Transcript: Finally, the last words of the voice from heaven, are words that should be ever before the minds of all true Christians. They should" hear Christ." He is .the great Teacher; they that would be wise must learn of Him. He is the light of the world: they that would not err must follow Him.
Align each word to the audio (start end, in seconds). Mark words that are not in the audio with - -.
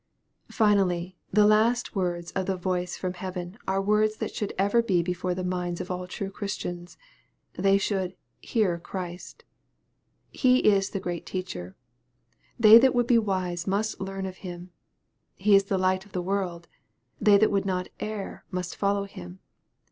Finally, 0.49 1.15
the 1.31 1.45
last 1.45 1.95
words 1.95 2.31
of 2.31 2.47
the 2.47 2.55
voice 2.57 2.97
from 2.97 3.13
heaven, 3.13 3.55
are 3.67 3.79
words 3.79 4.17
that 4.17 4.33
should 4.33 4.49
be 4.49 4.59
ever 4.59 4.81
before 4.81 5.35
the 5.35 5.43
minds 5.43 5.79
of 5.79 5.91
all 5.91 6.07
true 6.07 6.31
Christians. 6.31 6.97
They 7.53 7.77
should" 7.77 8.15
hear 8.51 8.79
Christ." 8.79 9.43
He 10.31 10.57
is 10.67 10.89
.the 10.89 10.99
great 10.99 11.27
Teacher; 11.27 11.75
they 12.59 12.79
that 12.79 12.95
would 12.95 13.05
be 13.05 13.19
wise 13.19 13.67
must 13.67 14.01
learn 14.01 14.25
of 14.25 14.37
Him. 14.37 14.71
He 15.35 15.55
is 15.55 15.65
the 15.65 15.77
light 15.77 16.03
of 16.03 16.13
the 16.13 16.23
world: 16.23 16.67
they 17.19 17.37
that 17.37 17.51
would 17.51 17.67
not 17.67 17.89
err 17.99 18.43
must 18.49 18.75
follow 18.75 19.03
Him. 19.03 19.37